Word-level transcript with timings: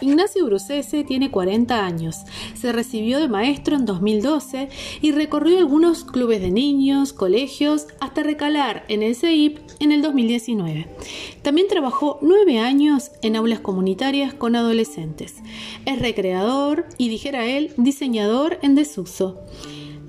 Ignacio 0.00 0.46
Brucese 0.46 1.02
tiene 1.02 1.30
40 1.30 1.84
años, 1.84 2.18
se 2.54 2.72
recibió 2.72 3.18
de 3.18 3.28
maestro 3.28 3.74
en 3.74 3.84
2012 3.84 4.68
y 5.00 5.10
recorrió 5.10 5.58
algunos 5.58 6.04
clubes 6.04 6.40
de 6.40 6.52
niños, 6.52 7.12
colegios, 7.12 7.86
hasta 7.98 8.22
recalar 8.22 8.84
en 8.88 9.02
el 9.02 9.16
CEIP 9.16 9.58
en 9.80 9.90
el 9.90 10.02
2019. 10.02 10.86
También 11.42 11.66
trabajó 11.66 12.18
nueve 12.22 12.58
años 12.58 13.10
en 13.22 13.34
aulas 13.34 13.60
comunitarias 13.60 14.34
con 14.34 14.54
adolescentes. 14.54 15.36
Es 15.84 15.98
recreador 15.98 16.86
y, 16.96 17.08
dijera 17.08 17.46
él, 17.46 17.72
diseñador 17.76 18.58
en 18.62 18.76
desuso. 18.76 19.40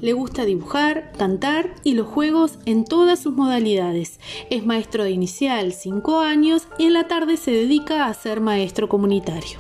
Le 0.02 0.13
gusta 0.13 0.45
dibujar, 0.45 1.12
cantar 1.17 1.76
y 1.84 1.94
los 1.94 2.08
juegos 2.08 2.59
en 2.66 2.85
todas 2.85 3.20
sus 3.20 3.34
modalidades. 3.34 4.20
Es 4.49 4.66
maestro 4.66 5.03
de 5.03 5.12
inicial 5.12 5.73
5 5.73 6.20
años 6.20 6.67
y 6.77 6.85
en 6.85 6.94
la 6.94 7.08
tarde 7.08 7.38
se 7.38 7.52
dedica 7.52 8.05
a 8.05 8.13
ser 8.13 8.40
maestro 8.40 8.88
comunitario. 8.88 9.58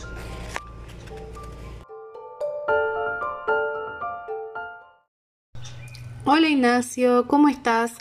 Hola 6.31 6.47
Ignacio, 6.47 7.25
¿cómo 7.25 7.49
estás? 7.49 7.93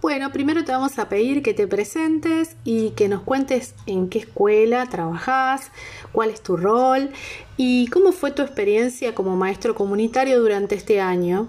Bueno, 0.00 0.30
primero 0.30 0.62
te 0.64 0.70
vamos 0.70 1.00
a 1.00 1.08
pedir 1.08 1.42
que 1.42 1.54
te 1.54 1.66
presentes 1.66 2.54
y 2.62 2.90
que 2.90 3.08
nos 3.08 3.22
cuentes 3.22 3.74
en 3.86 4.08
qué 4.08 4.20
escuela 4.20 4.86
trabajas, 4.86 5.72
cuál 6.12 6.30
es 6.30 6.40
tu 6.40 6.56
rol 6.56 7.10
y 7.56 7.88
cómo 7.88 8.12
fue 8.12 8.30
tu 8.30 8.42
experiencia 8.42 9.12
como 9.16 9.34
maestro 9.34 9.74
comunitario 9.74 10.40
durante 10.40 10.76
este 10.76 11.00
año. 11.00 11.48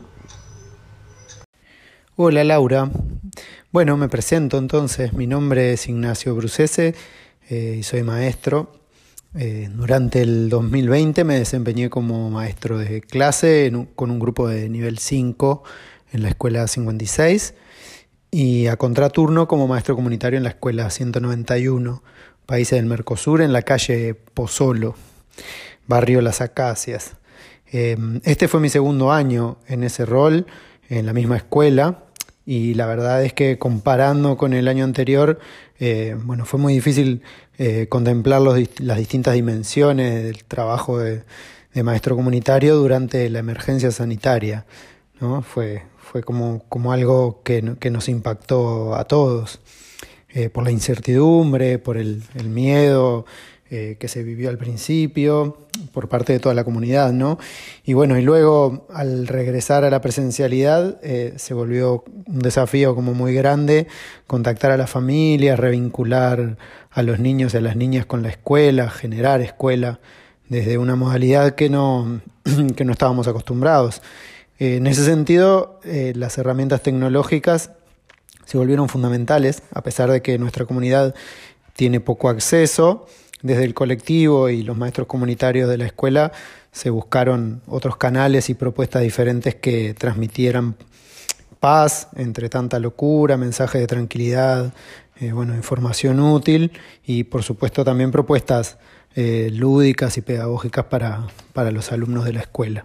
Hola 2.16 2.44
Laura. 2.44 2.90
Bueno, 3.72 3.96
me 3.96 4.10
presento 4.10 4.58
entonces. 4.58 5.14
Mi 5.14 5.28
nombre 5.28 5.74
es 5.74 5.88
Ignacio 5.88 6.34
Brucese 6.34 6.96
eh, 7.52 7.76
y 7.78 7.84
soy 7.84 8.02
maestro. 8.02 8.83
Eh, 9.36 9.68
durante 9.74 10.22
el 10.22 10.48
2020 10.50 11.24
me 11.24 11.40
desempeñé 11.40 11.90
como 11.90 12.30
maestro 12.30 12.78
de 12.78 13.02
clase 13.02 13.72
con 13.96 14.12
un 14.12 14.20
grupo 14.20 14.48
de 14.48 14.70
nivel 14.70 15.00
5 15.00 15.64
en 16.12 16.22
la 16.22 16.30
escuela 16.30 16.68
56 16.68 17.56
y 18.30 18.68
a 18.68 18.78
contraturno 18.78 19.48
como 19.48 19.68
maestro 19.68 19.96
comunitario 19.96 20.38
en 20.38 20.44
la 20.44 20.50
escuela 20.50 20.90
191, 20.90 22.04
países 22.46 22.78
del 22.78 22.86
Mercosur, 22.86 23.42
en 23.42 23.54
la 23.54 23.64
calle 23.64 24.14
Pozolo, 24.14 24.96
barrio 25.88 26.22
Las 26.22 26.42
Acacias. 26.42 27.14
Eh, 27.72 27.98
este 28.24 28.48
fue 28.48 28.60
mi 28.60 28.70
segundo 28.70 29.12
año 29.12 29.58
en 29.68 29.84
ese 29.84 30.06
rol, 30.06 30.46
en 30.90 31.08
la 31.08 31.14
misma 31.14 31.38
escuela, 31.38 32.04
y 32.46 32.74
la 32.74 32.86
verdad 32.86 33.24
es 33.24 33.34
que 33.34 33.58
comparando 33.58 34.38
con 34.38 34.54
el 34.54 34.68
año 34.68 34.84
anterior, 34.84 35.40
eh, 35.80 36.16
bueno, 36.24 36.46
fue 36.46 36.60
muy 36.60 36.74
difícil 36.74 37.22
eh, 37.58 37.88
contemplar 37.90 38.42
las 38.42 38.98
distintas 38.98 39.34
dimensiones 39.34 40.24
del 40.24 40.44
trabajo 40.44 41.00
de, 41.00 41.24
maestro 41.84 42.16
comunitario 42.16 42.76
durante 42.76 43.30
la 43.30 43.40
emergencia 43.40 43.90
sanitaria. 43.92 44.66
¿no? 45.20 45.42
Fue, 45.42 45.84
fue 45.98 46.22
como, 46.22 46.64
como 46.70 46.92
algo 46.92 47.42
que, 47.44 47.76
que, 47.80 47.90
nos 47.90 48.10
impactó 48.10 48.94
a 48.96 49.06
todos, 49.06 49.60
eh, 50.30 50.50
por 50.50 50.64
la 50.64 50.72
incertidumbre, 50.72 51.80
por 51.80 51.98
el, 51.98 52.24
el 52.36 52.50
miedo, 52.50 53.26
eh, 53.76 53.98
que 53.98 54.08
se 54.08 54.22
vivió 54.22 54.52
al 54.52 54.60
principio 54.60 55.58
por 55.94 56.08
parte 56.08 56.32
de 56.32 56.40
toda 56.40 56.54
la 56.54 56.64
comunidad, 56.64 57.12
¿no? 57.12 57.40
Y 57.84 57.94
bueno, 57.94 58.20
y 58.20 58.22
luego 58.22 58.86
al 58.94 59.26
regresar 59.26 59.84
a 59.84 59.90
la 59.90 60.00
presencialidad 60.00 61.00
eh, 61.02 61.34
se 61.38 61.56
volvió 61.56 62.04
un 62.28 62.38
desafío 62.38 62.94
como 62.94 63.16
muy 63.16 63.34
grande 63.34 63.88
contactar 64.28 64.70
a 64.70 64.78
las 64.78 64.92
familias, 64.92 65.60
revincular 65.60 66.56
a 66.92 67.02
los 67.02 67.18
niños 67.18 67.56
y 67.56 67.58
a 67.58 67.62
las 67.62 67.76
niñas 67.76 68.06
con 68.06 68.22
la 68.22 68.30
escuela, 68.30 68.92
generar 68.92 69.42
escuela 69.42 70.00
desde 70.50 70.78
una 70.78 70.96
modalidad 70.96 71.56
que 71.56 71.72
no, 71.72 72.22
que 72.76 72.86
no 72.86 72.92
estábamos 72.92 73.28
acostumbrados. 73.28 74.04
Eh, 74.60 74.76
en 74.76 74.86
ese 74.86 75.04
sentido, 75.04 75.80
las 75.84 76.38
herramientas 76.38 76.84
tecnológicas 76.84 77.72
se 78.46 78.56
volvieron 78.60 78.88
fundamentales, 78.88 79.64
a 79.72 79.82
pesar 79.82 80.12
de 80.12 80.22
que 80.22 80.38
nuestra 80.38 80.66
comunidad 80.66 81.16
tiene 81.76 82.00
poco 82.00 82.30
acceso 82.30 83.08
desde 83.44 83.66
el 83.66 83.76
colectivo 83.76 84.50
y 84.50 84.64
los 84.64 84.76
maestros 84.76 85.06
comunitarios 85.06 85.70
de 85.70 85.78
la 85.78 85.86
escuela 85.86 86.32
se 86.72 86.90
buscaron 86.90 87.62
otros 87.68 87.98
canales 87.98 88.50
y 88.50 88.56
propuestas 88.56 89.04
diferentes 89.04 89.54
que 89.54 89.94
transmitieran 89.94 90.76
paz 91.60 92.08
entre 92.16 92.50
tanta 92.50 92.80
locura, 92.80 93.38
mensaje 93.38 93.78
de 93.78 93.88
tranquilidad, 93.88 94.74
eh, 95.20 95.32
bueno, 95.32 95.56
información 95.56 96.20
útil 96.20 96.72
y 97.06 97.26
por 97.26 97.44
supuesto 97.44 97.86
también 97.86 98.12
propuestas 98.12 98.78
eh, 99.16 99.50
lúdicas 99.54 100.18
y 100.18 100.22
pedagógicas 100.22 100.86
para, 100.86 101.28
para 101.54 101.70
los 101.70 101.92
alumnos 101.92 102.26
de 102.26 102.34
la 102.34 102.40
escuela. 102.40 102.84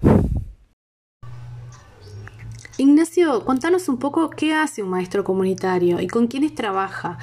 Ignacio, 2.80 3.44
contanos 3.44 3.88
un 3.88 3.98
poco 3.98 4.30
qué 4.30 4.54
hace 4.54 4.84
un 4.84 4.90
maestro 4.90 5.24
comunitario 5.24 6.00
y 6.00 6.06
con 6.06 6.28
quiénes 6.28 6.54
trabaja. 6.54 7.18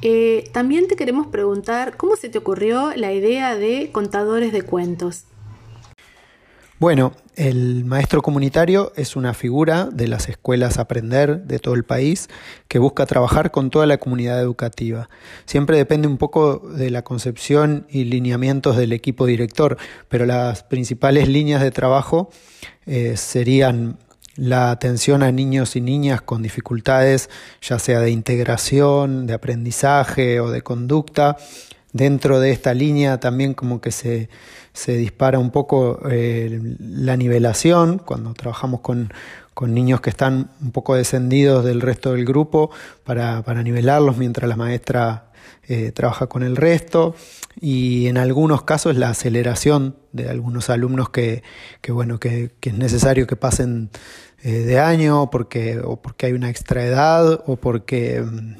Eh, 0.00 0.48
también 0.52 0.86
te 0.86 0.96
queremos 0.96 1.26
preguntar 1.26 1.96
cómo 1.96 2.16
se 2.16 2.28
te 2.28 2.38
ocurrió 2.38 2.92
la 2.94 3.12
idea 3.12 3.56
de 3.56 3.90
contadores 3.92 4.52
de 4.52 4.62
cuentos. 4.62 5.24
Bueno, 6.78 7.12
el 7.34 7.84
maestro 7.84 8.22
comunitario 8.22 8.92
es 8.94 9.16
una 9.16 9.34
figura 9.34 9.86
de 9.86 10.06
las 10.06 10.28
escuelas 10.28 10.78
Aprender 10.78 11.42
de 11.42 11.58
todo 11.58 11.74
el 11.74 11.82
país 11.82 12.28
que 12.68 12.78
busca 12.78 13.04
trabajar 13.04 13.50
con 13.50 13.70
toda 13.70 13.86
la 13.86 13.98
comunidad 13.98 14.40
educativa. 14.40 15.10
Siempre 15.44 15.76
depende 15.76 16.06
un 16.06 16.18
poco 16.18 16.58
de 16.58 16.90
la 16.90 17.02
concepción 17.02 17.88
y 17.90 18.04
lineamientos 18.04 18.76
del 18.76 18.92
equipo 18.92 19.26
director, 19.26 19.76
pero 20.08 20.24
las 20.24 20.62
principales 20.62 21.26
líneas 21.26 21.62
de 21.62 21.72
trabajo 21.72 22.30
eh, 22.86 23.16
serían 23.16 23.98
la 24.38 24.70
atención 24.70 25.22
a 25.22 25.32
niños 25.32 25.74
y 25.76 25.80
niñas 25.80 26.22
con 26.22 26.42
dificultades, 26.42 27.28
ya 27.60 27.78
sea 27.78 28.00
de 28.00 28.10
integración, 28.10 29.26
de 29.26 29.34
aprendizaje 29.34 30.40
o 30.40 30.50
de 30.50 30.62
conducta. 30.62 31.36
Dentro 31.92 32.38
de 32.38 32.52
esta 32.52 32.72
línea 32.72 33.18
también 33.18 33.54
como 33.54 33.80
que 33.80 33.90
se, 33.90 34.28
dispara 34.86 35.40
un 35.40 35.50
poco 35.50 36.00
eh, 36.08 36.76
la 36.78 37.16
nivelación, 37.16 37.98
cuando 37.98 38.32
trabajamos 38.34 38.80
con, 38.80 39.12
niños 39.60 40.00
que 40.00 40.10
están 40.10 40.52
un 40.60 40.70
poco 40.70 40.94
descendidos 40.94 41.64
del 41.64 41.80
resto 41.80 42.12
del 42.12 42.24
grupo 42.24 42.70
para, 43.02 43.42
para 43.42 43.64
nivelarlos 43.64 44.16
mientras 44.16 44.48
la 44.48 44.54
maestra 44.54 45.28
eh, 45.70 45.92
trabaja 45.92 46.28
con 46.28 46.42
el 46.42 46.56
resto 46.56 47.14
y 47.60 48.06
en 48.06 48.16
algunos 48.16 48.62
casos 48.62 48.96
la 48.96 49.10
aceleración 49.10 49.96
de 50.12 50.30
algunos 50.30 50.70
alumnos 50.70 51.10
que, 51.10 51.42
bueno, 51.90 52.18
que, 52.18 52.52
es 52.62 52.74
necesario 52.74 53.26
que 53.26 53.36
pasen 53.36 53.90
eh, 54.42 54.50
de 54.50 54.78
año 54.78 55.30
porque, 55.30 55.78
o 55.78 55.96
porque 55.96 56.26
hay 56.26 56.32
una 56.32 56.50
extraedad 56.50 57.42
o 57.46 57.56
porque, 57.56 58.22
mm, 58.22 58.56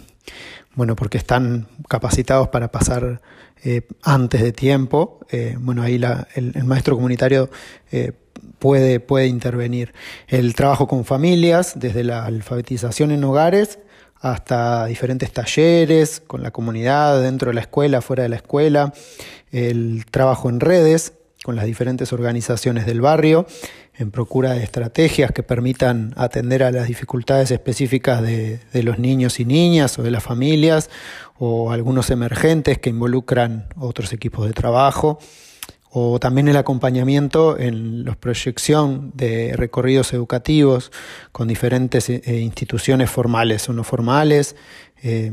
bueno, 0.74 0.96
porque 0.96 1.18
están 1.18 1.66
capacitados 1.88 2.48
para 2.48 2.70
pasar 2.70 3.20
eh, 3.64 3.82
antes 4.02 4.42
de 4.42 4.52
tiempo. 4.52 5.20
bueno, 5.58 5.82
ahí 5.82 5.98
la, 5.98 6.28
el, 6.34 6.52
maestro 6.64 6.94
comunitario 6.94 7.50
puede, 8.58 9.00
puede 9.00 9.26
intervenir. 9.26 9.92
El 10.28 10.54
trabajo 10.54 10.86
con 10.86 11.04
familias, 11.04 11.74
desde 11.76 12.04
la 12.04 12.24
alfabetización 12.24 13.10
en 13.10 13.24
hogares, 13.24 13.78
hasta 14.20 14.86
diferentes 14.86 15.32
talleres 15.32 16.22
con 16.26 16.42
la 16.42 16.50
comunidad, 16.50 17.22
dentro 17.22 17.50
de 17.50 17.54
la 17.54 17.60
escuela, 17.60 18.00
fuera 18.00 18.24
de 18.24 18.28
la 18.28 18.36
escuela, 18.36 18.92
el 19.52 20.04
trabajo 20.10 20.48
en 20.48 20.60
redes 20.60 21.14
con 21.44 21.56
las 21.56 21.64
diferentes 21.64 22.12
organizaciones 22.12 22.84
del 22.84 23.00
barrio, 23.00 23.46
en 23.98 24.10
procura 24.10 24.52
de 24.52 24.62
estrategias 24.62 25.32
que 25.32 25.42
permitan 25.42 26.14
atender 26.16 26.62
a 26.62 26.70
las 26.70 26.86
dificultades 26.86 27.50
específicas 27.50 28.22
de, 28.22 28.60
de 28.72 28.82
los 28.82 28.98
niños 28.98 29.40
y 29.40 29.44
niñas 29.44 29.98
o 29.98 30.02
de 30.02 30.10
las 30.10 30.22
familias, 30.22 30.88
o 31.38 31.72
algunos 31.72 32.10
emergentes 32.10 32.78
que 32.78 32.90
involucran 32.90 33.66
otros 33.76 34.12
equipos 34.12 34.46
de 34.46 34.52
trabajo 34.52 35.18
o 35.90 36.20
también 36.20 36.48
el 36.48 36.56
acompañamiento 36.56 37.58
en 37.58 38.04
la 38.04 38.14
proyección 38.14 39.10
de 39.14 39.54
recorridos 39.56 40.12
educativos 40.12 40.92
con 41.32 41.48
diferentes 41.48 42.10
eh, 42.10 42.22
instituciones 42.40 43.10
formales 43.10 43.68
o 43.68 43.72
no 43.72 43.84
formales 43.84 44.54
eh, 45.02 45.32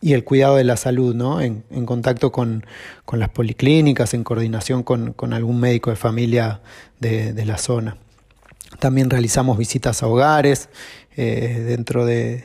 y 0.00 0.14
el 0.14 0.24
cuidado 0.24 0.56
de 0.56 0.64
la 0.64 0.76
salud, 0.76 1.14
¿no? 1.14 1.40
en, 1.40 1.62
contacto 1.86 2.32
con, 2.32 2.64
las 3.12 3.28
policlínicas, 3.28 4.14
en 4.14 4.24
coordinación 4.24 4.82
con, 4.82 5.32
algún 5.32 5.60
médico 5.60 5.90
de 5.90 5.96
familia 5.96 6.60
de, 6.98 7.44
la 7.44 7.58
zona. 7.58 7.96
También 8.78 9.10
realizamos 9.10 9.58
visitas 9.58 10.02
a 10.02 10.06
hogares 10.06 10.68
eh, 11.16 11.64
dentro 11.66 12.06
de, 12.06 12.44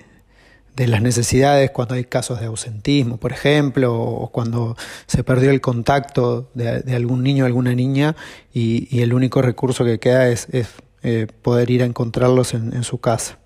de 0.76 0.88
las 0.88 1.02
necesidades 1.02 1.72
cuando 1.72 1.96
hay 1.96 2.04
casos 2.04 2.40
de 2.40 2.48
ausentismo, 2.48 3.18
por 3.18 3.32
ejemplo, 3.32 3.94
o 3.94 4.30
cuando 4.32 4.76
se 5.08 5.24
perdió 5.24 5.52
el 5.52 5.62
contacto 5.62 6.50
de, 6.54 6.84
algún 6.94 7.24
niño 7.24 7.46
o 7.46 7.48
alguna 7.48 7.74
niña 7.74 8.16
y, 8.54 9.00
el 9.00 9.14
único 9.14 9.42
recurso 9.42 9.86
que 9.86 10.00
queda 10.00 10.28
es, 10.28 10.48
eh, 11.04 11.28
poder 11.42 11.70
ir 11.70 11.84
a 11.84 11.86
encontrarlos 11.86 12.54
en, 12.54 12.84
su 12.84 12.98
casa. 13.00 13.38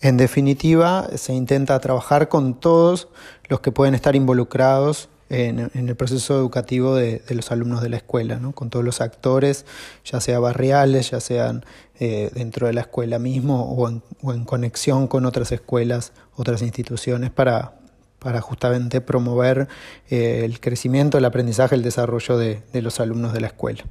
En 0.00 0.16
definitiva, 0.16 1.08
se 1.16 1.34
intenta 1.34 1.78
trabajar 1.80 2.28
con 2.28 2.58
todos 2.58 3.08
los 3.48 3.60
que 3.60 3.72
pueden 3.72 3.94
estar 3.94 4.14
involucrados 4.14 5.08
en, 5.30 5.70
el 5.74 5.96
proceso 5.96 6.36
educativo 6.36 6.94
de, 6.94 7.22
los 7.30 7.50
alumnos 7.50 7.82
de 7.82 7.88
la 7.88 7.96
escuela, 7.96 8.40
con 8.54 8.70
todos 8.70 8.84
los 8.84 9.00
actores, 9.00 9.66
ya 10.04 10.20
sea 10.20 10.38
barriales, 10.38 11.10
ya 11.10 11.20
sean 11.20 11.64
eh, 11.98 12.30
dentro 12.32 12.66
de 12.66 12.72
la 12.72 12.82
escuela 12.82 13.18
mismo 13.18 13.74
o 13.74 14.32
en, 14.32 14.44
conexión 14.44 15.08
con 15.08 15.26
otras 15.26 15.52
escuelas, 15.52 16.12
otras 16.36 16.62
instituciones, 16.62 17.30
para, 17.30 17.74
para 18.20 18.40
justamente 18.40 19.00
promover 19.00 19.68
eh, 20.08 20.42
el 20.44 20.60
crecimiento, 20.60 21.18
el 21.18 21.24
aprendizaje, 21.24 21.74
el 21.74 21.82
desarrollo 21.82 22.38
de 22.38 22.62
los 22.82 23.00
alumnos 23.00 23.32
de 23.32 23.40
la 23.40 23.48
escuela. 23.48 23.84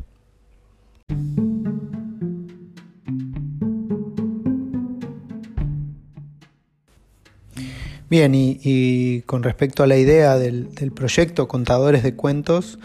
Bien, 8.09 8.31
y, 8.33 9.21
con 9.23 9.43
respecto 9.43 9.83
a 9.83 9.87
la 9.87 9.97
idea 9.97 10.37
del, 10.37 10.69
proyecto 10.95 11.49
Contadores 11.49 12.03
de 12.03 12.15
Cuentos, 12.15 12.79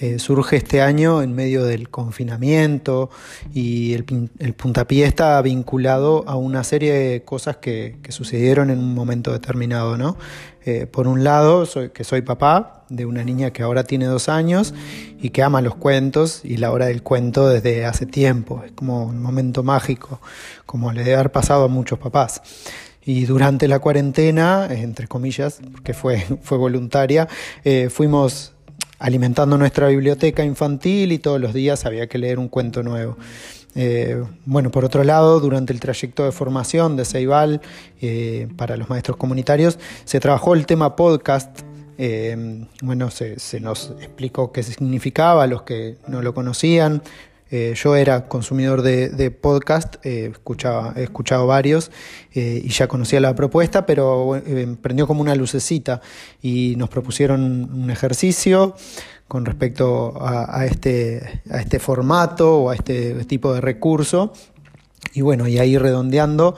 eh, 0.00 0.20
surge 0.20 0.56
este 0.56 0.80
año 0.80 1.22
en 1.22 1.34
medio 1.34 1.64
del 1.64 1.90
confinamiento 1.90 3.10
y 3.52 3.94
el, 3.94 4.04
puntapié 4.54 5.06
está 5.06 5.42
vinculado 5.42 6.24
a 6.28 6.36
una 6.36 6.62
serie 6.62 6.92
de 6.92 7.24
cosas 7.24 7.56
que, 7.56 7.98
sucedieron 8.10 8.70
en 8.70 8.78
un 8.78 8.94
momento 8.94 9.32
determinado, 9.32 9.98
¿no? 9.98 10.16
Eh, 10.64 10.86
por 10.86 11.08
un 11.08 11.24
lado, 11.24 11.66
soy, 11.66 11.90
que 11.90 12.04
soy 12.04 12.22
papá 12.22 12.84
de 12.90 13.06
una 13.06 13.24
niña 13.24 13.50
que 13.50 13.64
ahora 13.64 13.82
tiene 13.82 14.04
dos 14.04 14.28
años 14.28 14.72
y 15.20 15.30
que 15.30 15.42
ama 15.42 15.62
los 15.62 15.74
cuentos 15.74 16.42
y 16.44 16.58
la 16.58 16.70
hora 16.70 16.86
del 16.86 17.02
cuento 17.02 17.48
desde 17.48 17.86
hace 17.86 18.06
tiempo. 18.06 18.62
Es 18.64 18.70
como 18.70 19.04
un 19.04 19.20
momento 19.20 19.64
mágico, 19.64 20.20
como 20.64 20.92
le 20.92 21.02
debe 21.02 21.16
haber 21.16 21.32
pasado 21.32 21.64
a 21.64 21.68
muchos 21.68 21.98
papás. 21.98 22.40
Y 23.10 23.24
durante 23.24 23.66
la 23.66 23.80
cuarentena, 23.80 24.68
entre 24.70 25.08
comillas, 25.08 25.58
porque 25.72 25.94
fue, 25.94 26.22
voluntaria, 26.48 27.26
eh, 27.64 27.88
fuimos 27.90 28.52
alimentando 29.00 29.58
nuestra 29.58 29.88
biblioteca 29.88 30.44
infantil 30.44 31.10
y 31.10 31.18
todos 31.18 31.40
los 31.40 31.52
días 31.52 31.84
había 31.86 32.06
que 32.06 32.18
leer 32.18 32.38
un 32.38 32.48
cuento 32.48 32.84
nuevo. 32.84 33.16
Eh, 33.74 34.22
bueno, 34.44 34.70
por 34.70 34.84
otro 34.84 35.02
lado, 35.02 35.40
durante 35.40 35.72
el 35.72 35.80
trayecto 35.80 36.24
de 36.24 36.30
formación 36.30 36.96
de 36.96 37.04
Ceibal 37.04 37.60
eh, 38.00 38.46
para 38.56 38.76
los 38.76 38.88
maestros 38.88 39.16
comunitarios, 39.16 39.80
se 40.04 40.20
trabajó 40.20 40.54
el 40.54 40.64
tema 40.64 40.94
podcast. 40.94 41.62
bueno, 42.80 43.10
se, 43.10 43.40
se, 43.40 43.58
nos 43.58 43.92
explicó 44.00 44.52
qué 44.52 44.62
significaba, 44.62 45.48
los 45.48 45.62
que 45.62 45.96
no 46.06 46.22
lo 46.22 46.32
conocían, 46.32 47.02
eh, 47.52 47.74
yo 47.74 47.96
era 47.96 48.28
consumidor 48.28 48.82
de, 48.82 49.30
podcast, 49.32 49.96
eh, 50.06 50.28
escuchaba, 50.30 50.94
he 50.96 51.02
escuchado 51.02 51.48
varios 51.48 51.90
eh, 52.32 52.60
y 52.62 52.68
ya 52.68 52.86
conocía 52.86 53.18
la 53.18 53.34
propuesta, 53.34 53.86
pero 53.86 54.40
prendió 54.80 55.08
como 55.08 55.20
una 55.20 55.34
lucecita 55.34 56.00
y 56.40 56.74
nos 56.76 56.88
propusieron 56.88 57.42
un 57.72 57.90
ejercicio 57.90 58.76
con 59.26 59.44
respecto 59.44 60.14
a, 60.20 60.64
este, 60.64 61.42
a 61.50 61.60
este 61.60 61.78
formato 61.80 62.62
o 62.62 62.70
a 62.70 62.74
este 62.74 63.24
tipo 63.24 63.52
de 63.52 63.60
recurso. 63.60 64.32
Y 65.12 65.22
bueno, 65.22 65.48
y 65.48 65.58
ahí 65.58 65.76
redondeando 65.76 66.56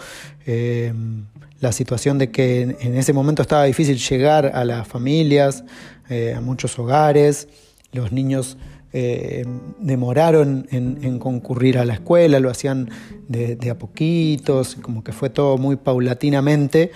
la 1.60 1.72
situación 1.72 2.18
de 2.18 2.30
que 2.30 2.62
en, 2.62 2.96
ese 2.96 3.12
momento 3.12 3.42
estaba 3.42 3.64
difícil 3.64 3.98
llegar 3.98 4.52
a 4.54 4.64
las 4.64 4.88
familias, 4.88 5.64
a 6.10 6.40
muchos 6.40 6.78
hogares, 6.78 7.48
los 7.92 8.10
niños 8.10 8.56
eh, 8.92 9.44
demoraron 9.78 10.66
en, 10.70 11.18
concurrir 11.18 11.78
a 11.78 11.84
la 11.84 11.94
escuela, 11.94 12.40
lo 12.40 12.50
hacían 12.50 12.90
de, 13.28 13.70
a 13.70 13.78
poquitos, 13.78 14.76
como 14.76 15.02
que 15.02 15.12
fue 15.12 15.30
todo 15.30 15.56
muy 15.56 15.76
paulatinamente, 15.76 16.90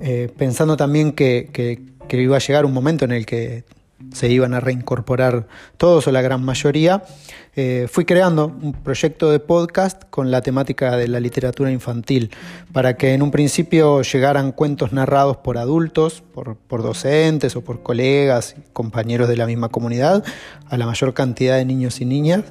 eh, 0.00 0.30
pensando 0.36 0.76
también 0.76 1.12
que, 1.12 1.48
iba 2.10 2.36
a 2.36 2.40
llegar 2.40 2.64
un 2.64 2.72
momento 2.72 3.04
en 3.04 3.12
el 3.12 3.26
que 3.26 3.64
se 4.12 4.28
iban 4.28 4.54
a 4.54 4.60
reincorporar 4.60 5.46
todos 5.76 6.06
o 6.06 6.12
la 6.12 6.22
gran 6.22 6.44
mayoría, 6.44 7.02
eh, 7.56 7.88
fui 7.90 8.04
creando 8.04 8.46
un 8.46 8.72
proyecto 8.72 9.30
de 9.30 9.40
podcast 9.40 10.04
con 10.08 10.30
la 10.30 10.40
temática 10.40 10.96
de 10.96 11.08
la 11.08 11.18
literatura 11.18 11.72
infantil, 11.72 12.30
para 12.72 12.96
que 12.96 13.12
en 13.12 13.22
un 13.22 13.32
principio 13.32 14.02
llegaran 14.02 14.52
cuentos 14.52 14.92
narrados 14.92 15.38
por 15.38 15.58
adultos, 15.58 16.22
por, 16.32 16.56
docentes 16.82 17.56
o 17.56 17.62
por 17.62 17.82
colegas, 17.82 18.54
compañeros 18.72 19.28
de 19.28 19.36
la 19.36 19.46
misma 19.46 19.68
comunidad, 19.68 20.24
a 20.68 20.76
la 20.76 20.86
mayor 20.86 21.12
cantidad 21.12 21.56
de 21.56 21.64
niños 21.64 22.00
y 22.00 22.04
niñas, 22.04 22.44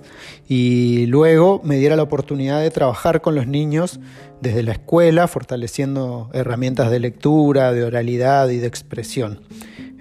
y 0.49 1.05
luego 1.05 1.61
me 1.63 1.77
diera 1.77 1.95
la 1.95 2.03
oportunidad 2.03 2.61
de 2.61 2.69
trabajar 2.69 3.21
con 3.21 3.35
los 3.35 3.47
niños 3.47 4.01
desde 4.41 4.63
la 4.63 4.73
escuela, 4.73 5.27
fortaleciendo 5.27 6.29
herramientas 6.33 6.91
de 6.91 6.99
lectura, 6.99 7.71
de 7.71 7.85
oralidad 7.85 8.49
y 8.49 8.57
de 8.57 8.67
expresión. 8.67 9.39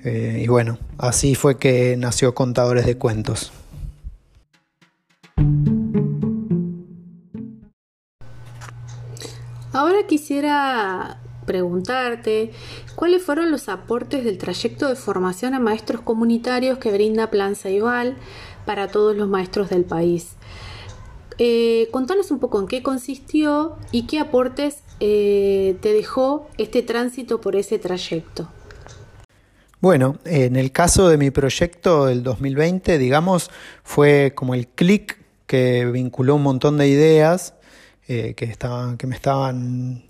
Eh, 0.04 0.42
y 0.44 0.48
bueno, 0.48 0.78
así 0.96 1.34
fue 1.34 1.58
que 1.58 1.96
nació 1.96 2.34
Contadores 2.34 2.86
de 2.86 2.96
Cuentos. 2.96 3.52
Ahora 9.72 10.06
quisiera 10.08 11.20
preguntarte 11.46 12.50
cuáles 12.94 13.22
fueron 13.22 13.50
los 13.50 13.68
aportes 13.68 14.24
del 14.24 14.38
trayecto 14.38 14.88
de 14.88 14.96
formación 14.96 15.54
a 15.54 15.60
maestros 15.60 16.02
comunitarios 16.02 16.78
que 16.78 16.92
brinda 16.92 17.30
Plan 17.30 17.56
Ceibal 17.56 18.16
para 18.66 18.88
todos 18.88 19.16
los 19.16 19.28
maestros 19.28 19.70
del 19.70 19.84
país. 19.84 20.36
Eh, 21.38 21.88
contanos 21.92 22.30
un 22.30 22.40
poco 22.40 22.60
en 22.60 22.66
qué 22.66 22.82
consistió 22.82 23.76
y 23.92 24.06
qué 24.06 24.18
aportes 24.18 24.82
eh, 25.00 25.78
te 25.80 25.92
dejó 25.92 26.48
este 26.58 26.82
tránsito 26.82 27.40
por 27.40 27.54
ese 27.54 27.78
trayecto. 27.78 28.48
Bueno, 29.80 30.18
en 30.24 30.56
el 30.56 30.72
caso 30.72 31.08
de 31.08 31.18
mi 31.18 31.30
proyecto 31.30 32.06
del 32.06 32.24
2020, 32.24 32.98
digamos, 32.98 33.48
fue 33.84 34.32
como 34.34 34.54
el 34.54 34.66
clic 34.66 35.18
que 35.46 35.86
vinculó 35.86 36.34
un 36.34 36.42
montón 36.42 36.78
de 36.78 36.88
ideas 36.88 37.54
eh, 38.08 38.34
que, 38.34 38.46
estaban, 38.46 38.96
que 38.96 39.06
me 39.06 39.14
estaban 39.14 40.02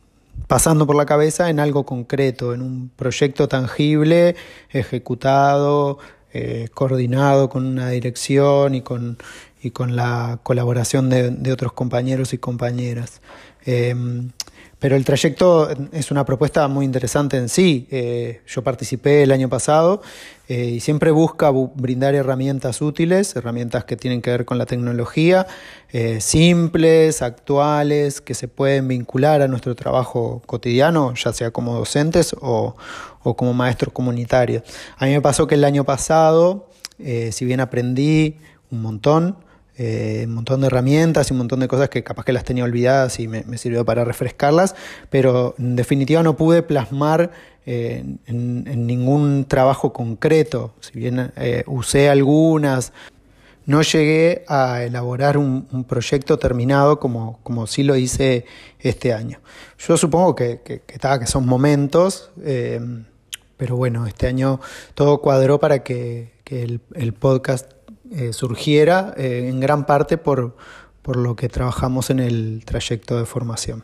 pasando 0.46 0.86
por 0.86 0.96
la 0.96 1.04
cabeza 1.04 1.50
en 1.50 1.60
algo 1.60 1.84
concreto, 1.84 2.54
en 2.54 2.62
un 2.62 2.90
proyecto 2.96 3.46
tangible, 3.46 4.36
ejecutado, 4.70 5.98
eh, 6.32 6.68
coordinado 6.72 7.50
con 7.50 7.66
una 7.66 7.90
dirección 7.90 8.74
y 8.74 8.80
con, 8.80 9.18
y 9.62 9.70
con 9.72 9.96
la 9.96 10.40
colaboración 10.44 11.10
de, 11.10 11.52
otros 11.52 11.74
compañeros 11.74 12.32
y 12.32 12.38
compañeras. 12.38 13.20
Em, 13.66 14.30
pero 14.78 14.94
el 14.94 15.04
trayecto 15.04 15.68
es 15.92 16.10
una 16.10 16.24
propuesta 16.24 16.68
muy 16.68 16.84
interesante 16.84 17.36
en 17.36 17.48
sí. 17.48 17.88
Eh, 17.90 18.42
yo 18.46 18.62
participé 18.62 19.24
el 19.24 19.32
año 19.32 19.48
pasado 19.48 20.02
eh, 20.48 20.66
y 20.66 20.80
siempre 20.80 21.10
busca 21.10 21.50
brindar 21.50 22.14
herramientas 22.14 22.80
útiles, 22.80 23.34
herramientas 23.34 23.84
que 23.84 23.96
tienen 23.96 24.22
que 24.22 24.30
ver 24.30 24.44
con 24.44 24.56
la 24.56 24.66
tecnología, 24.66 25.48
eh, 25.90 26.20
simples, 26.20 27.22
actuales, 27.22 28.20
que 28.20 28.34
se 28.34 28.46
pueden 28.46 28.86
vincular 28.86 29.42
a 29.42 29.48
nuestro 29.48 29.74
trabajo 29.74 30.42
cotidiano, 30.46 31.12
ya 31.14 31.32
sea 31.32 31.50
como 31.50 31.74
docentes 31.74 32.36
o, 32.40 32.76
o 33.24 33.36
como 33.36 33.54
maestros 33.54 33.92
comunitarios. 33.92 34.62
A 34.96 35.06
mí 35.06 35.12
me 35.12 35.20
pasó 35.20 35.48
que 35.48 35.56
el 35.56 35.64
año 35.64 35.82
pasado, 35.84 36.68
si 36.98 37.44
bien 37.44 37.60
aprendí 37.60 38.36
un 38.70 38.82
montón, 38.82 39.36
eh, 39.80 40.24
un 40.26 40.34
montón 40.34 40.60
de 40.60 40.66
herramientas 40.66 41.30
y 41.30 41.34
un 41.34 41.38
montón 41.38 41.60
de 41.60 41.68
cosas 41.68 41.88
que 41.88 42.02
capaz 42.02 42.24
que 42.24 42.32
las 42.32 42.42
tenía 42.42 42.64
olvidadas 42.64 43.20
y 43.20 43.28
me, 43.28 43.44
sirvió 43.58 43.84
para 43.84 44.04
refrescarlas, 44.04 44.74
pero 45.08 45.54
en 45.56 45.76
definitiva 45.76 46.20
no 46.24 46.36
pude 46.36 46.64
plasmar 46.64 47.30
eh, 47.64 48.04
en, 48.26 48.86
ningún 48.88 49.44
trabajo 49.44 49.92
concreto, 49.92 50.74
si 50.80 50.98
bien 50.98 51.32
eh, 51.36 51.62
usé 51.68 52.08
algunas. 52.08 52.92
No 53.66 53.82
llegué 53.82 54.44
a 54.48 54.82
elaborar 54.82 55.38
un, 55.38 55.84
proyecto 55.86 56.38
terminado 56.38 56.98
como, 56.98 57.38
como 57.44 57.68
sí 57.68 57.84
lo 57.84 57.94
hice 57.94 58.46
este 58.80 59.12
año. 59.12 59.38
Yo 59.78 59.96
supongo 59.96 60.34
que, 60.34 60.60
que, 60.64 60.80
que, 60.80 60.98
que 60.98 61.26
son 61.26 61.46
momentos, 61.46 62.30
pero 63.58 63.76
bueno, 63.76 64.06
este 64.06 64.26
año 64.26 64.58
todo 64.94 65.20
cuadró 65.20 65.60
para 65.60 65.84
que, 65.84 66.32
el, 66.46 66.80
el 66.94 67.12
podcast 67.12 67.77
eh, 68.10 68.32
surgiera 68.32 69.12
eh, 69.16 69.48
en 69.50 69.60
gran 69.60 69.84
parte 69.84 70.16
por, 70.16 70.56
por 71.02 71.16
lo 71.16 71.36
que 71.36 71.48
trabajamos 71.48 72.08
en 72.10 72.20
el 72.20 72.62
trayecto 72.64 73.18
de 73.18 73.26
formación. 73.26 73.82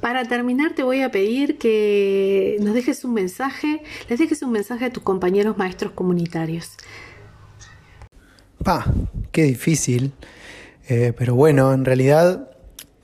Para 0.00 0.24
terminar 0.26 0.74
te 0.74 0.82
voy 0.82 1.02
a 1.02 1.12
pedir 1.12 1.58
que 1.58 2.56
nos 2.60 2.74
dejes 2.74 3.04
un 3.04 3.14
mensaje, 3.14 3.82
les 4.08 4.18
dejes 4.18 4.42
un 4.42 4.50
mensaje 4.50 4.86
a 4.86 4.92
tus 4.92 5.04
compañeros 5.04 5.56
maestros 5.56 5.92
comunitarios. 5.92 6.72
Pa, 8.64 8.84
qué 9.30 9.44
difícil. 9.44 10.12
Eh, 10.88 11.12
pero 11.16 11.36
bueno, 11.36 11.72
en 11.72 11.84
realidad, 11.84 12.50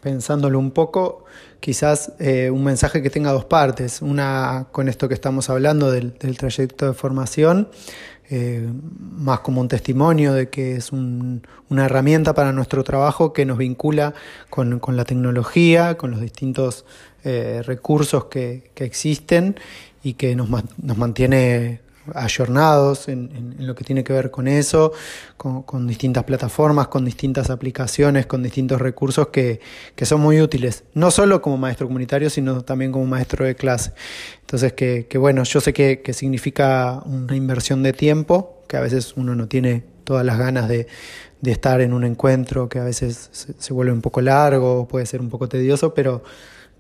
pensándolo 0.00 0.58
un 0.58 0.72
poco, 0.72 1.24
quizás 1.60 2.12
un 2.18 2.64
mensaje 2.64 3.02
que 3.02 3.10
tenga 3.10 3.30
dos 3.30 3.44
partes. 3.44 4.02
Una 4.02 4.66
con 4.72 4.88
esto 4.88 5.06
que 5.06 5.14
estamos 5.14 5.48
hablando 5.50 5.92
del 5.92 6.36
trayecto 6.36 6.86
de 6.86 6.94
formación 6.94 7.68
eh, 8.30 8.68
más 9.00 9.40
como 9.40 9.61
un 9.61 9.68
testimonio 9.68 10.35
de 10.35 10.50
que 10.50 10.76
es 10.76 10.92
una 10.92 11.85
herramienta 11.85 12.35
para 12.35 12.52
nuestro 12.52 12.85
trabajo 12.85 13.32
que 13.32 13.47
nos 13.47 13.56
vincula 13.58 14.14
con, 14.50 14.80
la 14.88 15.04
tecnología, 15.04 15.97
con 15.97 16.11
los 16.11 16.20
distintos 16.20 16.85
eh, 17.25 17.62
recursos 17.64 18.26
que, 18.26 18.70
existen 18.76 19.56
y 20.02 20.14
que 20.14 20.37
nos 20.37 20.49
mantiene 20.97 21.80
ayornados 22.14 23.08
en, 23.08 23.56
lo 23.58 23.74
que 23.74 23.84
tiene 23.84 24.04
que 24.04 24.12
ver 24.12 24.30
con 24.30 24.48
eso, 24.48 24.92
con, 25.36 25.86
distintas 25.86 26.24
plataformas, 26.24 26.88
con 26.88 27.04
distintas 27.04 27.50
aplicaciones, 27.50 28.26
con 28.26 28.42
distintos 28.42 28.80
recursos 28.80 29.28
que, 29.28 29.60
son 30.02 30.20
muy 30.20 30.40
útiles, 30.40 30.84
no 30.94 31.10
solo 31.10 31.42
como 31.42 31.56
maestro 31.56 31.86
comunitario, 31.86 32.30
sino 32.30 32.62
también 32.62 32.92
como 32.92 33.06
maestro 33.06 33.44
de 33.44 33.54
clase. 33.54 33.92
Entonces, 34.40 34.72
que, 34.72 35.06
bueno, 35.18 35.44
yo 35.44 35.60
sé 35.60 35.72
que, 35.72 36.12
significa 36.12 37.02
una 37.04 37.36
inversión 37.36 37.82
de 37.82 37.92
tiempo, 37.92 38.62
que 38.68 38.76
a 38.76 38.80
veces 38.80 39.14
uno 39.16 39.34
no 39.34 39.48
tiene 39.48 39.84
todas 40.04 40.24
las 40.24 40.38
ganas 40.38 40.68
de, 40.68 40.86
estar 41.44 41.80
en 41.80 41.92
un 41.92 42.04
encuentro, 42.04 42.68
que 42.68 42.78
a 42.78 42.84
veces 42.84 43.30
se, 43.32 43.72
vuelve 43.72 43.92
un 43.92 44.02
poco 44.02 44.20
largo, 44.20 44.88
puede 44.88 45.06
ser 45.06 45.20
un 45.20 45.28
poco 45.28 45.48
tedioso, 45.48 45.94
pero 45.94 46.22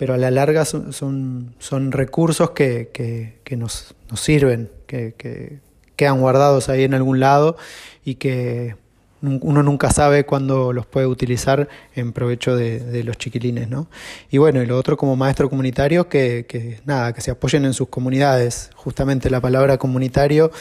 a 0.06 0.16
la 0.16 0.30
larga 0.30 0.64
son, 0.64 0.92
son, 0.92 1.92
recursos 1.92 2.50
que, 2.50 3.40
nos, 3.56 3.94
sirven, 4.14 4.70
que, 4.88 5.60
quedan 5.96 6.20
guardados 6.20 6.68
ahí 6.68 6.84
en 6.84 6.94
algún 6.94 7.20
lado 7.20 7.56
y 8.04 8.16
que 8.16 8.76
uno 9.20 9.64
nunca 9.64 9.90
sabe 9.90 10.24
cuándo 10.24 10.72
los 10.72 10.86
puede 10.86 11.06
utilizar 11.06 11.68
en 11.96 12.12
provecho 12.12 12.54
de, 12.54 13.02
los 13.02 13.18
chiquilines, 13.18 13.68
¿no? 13.68 13.88
Y 14.30 14.38
bueno, 14.38 14.62
y 14.62 14.66
lo 14.66 14.78
otro 14.78 14.96
como 14.96 15.16
maestro 15.16 15.50
comunitario, 15.50 16.08
que, 16.08 16.80
nada, 16.84 17.12
que 17.12 17.20
se 17.20 17.32
apoyen 17.32 17.64
en 17.64 17.74
sus 17.74 17.88
comunidades. 17.88 18.70
Justamente 18.76 19.28
la 19.28 19.40
palabra 19.40 19.76
comunitario 19.76 20.52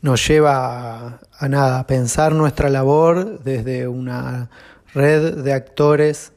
nos 0.00 0.26
lleva 0.26 1.20
a 1.38 1.48
nada, 1.48 1.80
a 1.80 1.86
pensar 1.86 2.32
nuestra 2.32 2.70
labor 2.70 3.42
desde 3.44 3.86
una 3.86 4.48
red 4.94 5.36
de 5.44 5.52
actores 5.52 6.32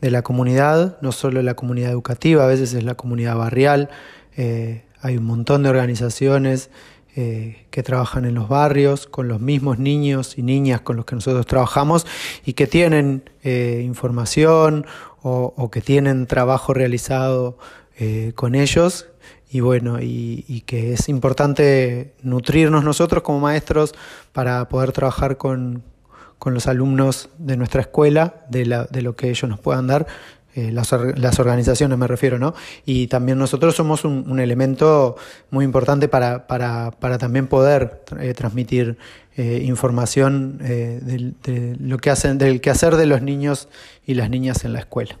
de 0.00 0.10
la 0.10 0.22
comunidad, 0.22 0.98
no 1.02 1.12
solo 1.12 1.40
la 1.42 1.54
comunidad 1.54 1.92
educativa, 1.92 2.42
a 2.42 2.48
veces 2.48 2.74
es 2.74 2.82
la 2.82 2.96
comunidad 2.96 3.36
barrial. 3.36 3.90
Eh, 4.36 4.82
hay 5.02 5.18
un 5.18 5.24
montón 5.24 5.62
de 5.62 5.68
organizaciones 5.68 6.70
eh, 7.14 7.66
que 7.70 7.82
trabajan 7.82 8.24
en 8.24 8.34
los 8.34 8.48
barrios 8.48 9.06
con 9.06 9.28
los 9.28 9.40
mismos 9.40 9.78
niños 9.78 10.38
y 10.38 10.42
niñas 10.42 10.80
con 10.80 10.96
los 10.96 11.04
que 11.04 11.14
nosotros 11.14 11.44
trabajamos 11.44 12.06
y 12.46 12.54
que 12.54 12.66
tienen 12.66 13.28
eh, 13.42 13.82
información 13.84 14.86
o, 15.22 15.70
que 15.70 15.80
tienen 15.80 16.26
trabajo 16.26 16.74
realizado 16.74 17.58
con 18.34 18.56
ellos. 18.56 19.06
Y 19.48 19.60
bueno, 19.60 19.98
y, 20.00 20.64
que 20.66 20.94
es 20.94 21.08
importante 21.08 22.14
nutrirnos 22.22 22.82
nosotros 22.82 23.22
como 23.22 23.38
maestros 23.38 23.94
para 24.32 24.68
poder 24.68 24.90
trabajar 24.90 25.36
con, 25.36 25.84
con 26.42 26.54
los 26.54 26.66
alumnos 26.66 27.28
de 27.38 27.56
nuestra 27.56 27.82
escuela, 27.82 28.44
de, 28.48 28.66
la, 28.66 28.84
de 28.86 29.00
lo 29.00 29.14
que 29.14 29.30
ellos 29.30 29.48
nos 29.48 29.60
puedan 29.60 29.86
dar, 29.86 30.08
eh, 30.54 30.70
las, 30.70 30.92
las, 31.16 31.38
organizaciones 31.38 31.96
me 31.96 32.06
refiero, 32.06 32.38
¿no? 32.38 32.54
Y 32.84 33.06
también 33.06 33.38
nosotros 33.38 33.74
somos 33.74 34.04
un, 34.04 34.38
elemento 34.38 35.16
muy 35.50 35.64
importante 35.64 36.08
para, 36.08 36.46
para, 36.46 36.90
para 36.90 37.16
también 37.16 37.46
poder 37.46 38.02
eh, 38.20 38.34
transmitir 38.34 38.98
eh, 39.36 39.62
información 39.64 40.58
de 40.58 41.76
lo 41.80 41.96
que 41.98 42.10
hacen, 42.10 42.36
del 42.36 42.60
quehacer 42.60 42.96
de 42.96 43.06
los 43.06 43.22
niños 43.22 43.68
y 44.06 44.14
las 44.14 44.28
niñas 44.28 44.64
en 44.64 44.74
la 44.74 44.80
escuela. 44.80 45.16